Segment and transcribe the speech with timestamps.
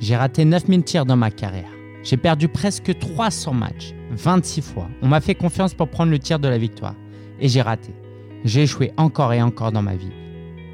[0.00, 1.70] J'ai raté 9000 tirs dans ma carrière.
[2.02, 4.88] J'ai perdu presque 300 matchs, 26 fois.
[5.02, 6.94] On m'a fait confiance pour prendre le tir de la victoire.
[7.38, 7.94] Et j'ai raté.
[8.44, 10.12] J'ai échoué encore et encore dans ma vie.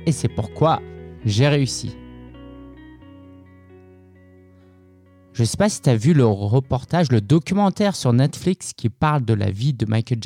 [0.07, 0.81] Et c'est pourquoi
[1.25, 1.97] j'ai réussi.
[5.33, 8.89] Je ne sais pas si tu as vu le reportage, le documentaire sur Netflix qui
[8.89, 10.21] parle de la vie de Michael,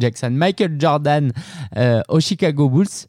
[0.00, 1.32] Jackson, Michael Jordan
[1.76, 3.06] euh, au Chicago Bulls.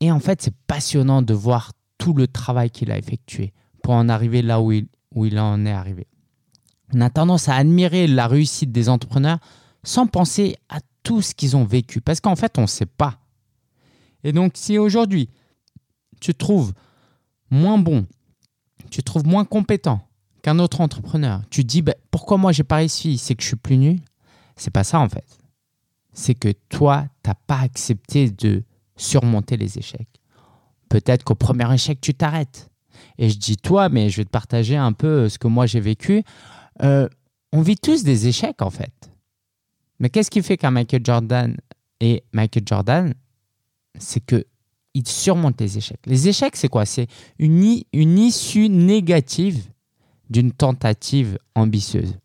[0.00, 3.52] Et en fait, c'est passionnant de voir tout le travail qu'il a effectué
[3.86, 6.08] pour en arriver là où il, où il en est arrivé.
[6.92, 9.38] On a tendance à admirer la réussite des entrepreneurs
[9.84, 12.00] sans penser à tout ce qu'ils ont vécu.
[12.00, 13.20] Parce qu'en fait, on ne sait pas.
[14.24, 15.30] Et donc, si aujourd'hui,
[16.20, 16.72] tu te trouves
[17.48, 18.06] moins bon
[18.90, 20.00] tu te trouves moins compétent
[20.42, 23.48] qu'un autre entrepreneur, tu te dis bah, pourquoi moi j'ai pas réussi, c'est que je
[23.48, 24.00] suis plus nul?
[24.56, 25.38] C'est pas ça en fait.
[26.12, 28.64] C'est que toi, tu n'as pas accepté de
[28.96, 30.20] surmonter les échecs.
[30.88, 32.68] Peut-être qu'au premier échec, tu t'arrêtes.
[33.18, 35.66] Et je dis toi, mais je vais te partager un peu euh, ce que moi
[35.66, 36.22] j'ai vécu.
[36.82, 37.08] Euh,
[37.52, 38.92] on vit tous des échecs en fait.
[39.98, 41.56] Mais qu'est-ce qui fait qu'un Michael Jordan
[42.00, 43.14] et Michael Jordan,
[43.98, 44.44] c'est que
[44.92, 46.00] il surmonte les échecs.
[46.06, 46.86] Les échecs, c'est quoi?
[46.86, 47.06] C'est
[47.38, 49.62] une, une issue négative
[50.30, 52.16] d'une tentative ambitieuse.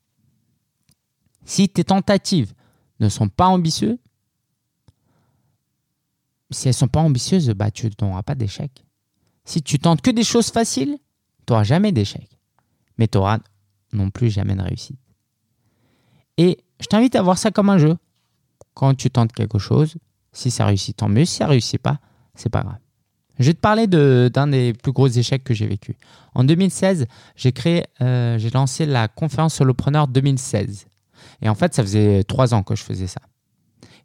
[1.44, 2.54] Si tes tentatives
[3.02, 3.98] ne sont pas ambitieuses,
[6.50, 8.72] si elles ne sont pas ambitieuses, bah, tu n'auras pas d'échec.
[9.46, 10.98] Si tu tentes que des choses faciles,
[11.46, 12.28] tu n'auras jamais d'échec.
[12.98, 13.40] Mais tu n'auras
[13.94, 15.00] non plus jamais de réussite.
[16.38, 17.98] Et je t'invite à voir ça comme un jeu.
[18.74, 19.96] Quand tu tentes quelque chose,
[20.34, 21.26] si ça réussit, tant mieux.
[21.26, 22.00] Si ça ne réussit pas,
[22.36, 22.78] c'est pas grave.
[23.40, 25.98] Je vais te parler d'un des plus gros échecs que j'ai vécu.
[26.36, 30.86] En 2016, j'ai créé, euh, j'ai lancé la conférence solopreneur 2016.
[31.42, 33.22] Et en fait, ça faisait trois ans que je faisais ça.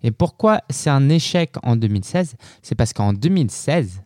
[0.03, 4.01] Et pourquoi c'est un échec en 2016 C'est parce qu'en 2016,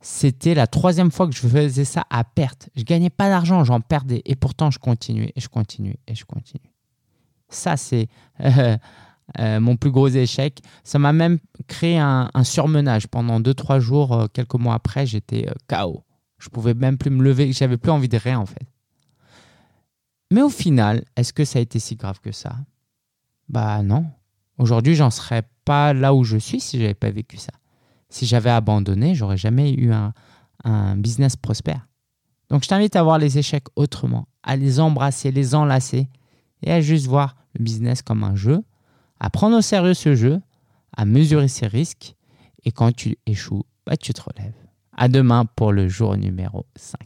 [0.00, 2.68] c'était la troisième fois que je faisais ça à perte.
[2.76, 4.22] Je gagnais pas d'argent, j'en perdais.
[4.24, 6.72] Et pourtant, je continuais et je continuais et je continuais.
[7.48, 8.08] Ça, c'est
[8.40, 8.76] euh,
[9.38, 10.60] euh, mon plus gros échec.
[10.84, 13.08] Ça m'a même créé un, surmenage.
[13.08, 16.04] Pendant 2-3 jours, euh, quelques mois après, j'étais KO.
[16.38, 18.66] Je pouvais même plus me lever, j'avais plus envie de rien en fait.
[20.30, 22.56] Mais au final, est-ce que ça a été si grave que ça?
[23.48, 24.06] Bah non.
[24.58, 27.52] Aujourd'hui, j'en serais pas là où je suis si j'avais pas vécu ça.
[28.08, 30.12] Si j'avais abandonné, j'aurais jamais eu un,
[30.96, 31.86] business prospère.
[32.50, 36.08] Donc je t'invite à voir les échecs autrement, à les embrasser, les enlacer
[36.62, 38.64] et à juste voir le business comme un jeu
[39.20, 40.40] à prendre au sérieux ce jeu,
[40.96, 42.14] à mesurer ses risques,
[42.64, 44.54] et quand tu échoues, bah, tu te relèves.
[44.96, 46.98] À demain pour le jour numéro 5.